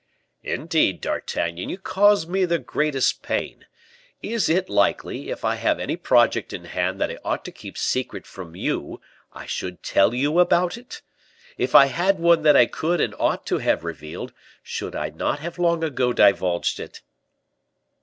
"Indeed, 0.41 0.99
D'Artagnan, 0.99 1.69
you 1.69 1.77
cause 1.77 2.25
me 2.25 2.43
the 2.43 2.57
greatest 2.57 3.21
pain. 3.21 3.67
Is 4.23 4.49
it 4.49 4.67
likely, 4.67 5.29
if 5.29 5.45
I 5.45 5.53
have 5.57 5.79
any 5.79 5.95
project 5.95 6.53
in 6.53 6.65
hand 6.65 6.99
that 6.99 7.11
I 7.11 7.19
ought 7.23 7.45
to 7.45 7.51
keep 7.51 7.77
secret 7.77 8.25
from 8.25 8.55
you, 8.55 8.99
I 9.31 9.45
should 9.45 9.83
tell 9.83 10.15
you 10.15 10.39
about 10.39 10.75
it? 10.75 11.03
If 11.55 11.75
I 11.75 11.85
had 11.85 12.17
one 12.17 12.41
that 12.41 12.55
I 12.57 12.65
could 12.65 12.99
and 12.99 13.13
ought 13.19 13.45
to 13.45 13.59
have 13.59 13.83
revealed, 13.83 14.33
should 14.63 14.95
I 14.95 15.11
not 15.11 15.37
have 15.37 15.59
long 15.59 15.83
ago 15.83 16.13
divulged 16.13 16.79
it?" 16.79 17.03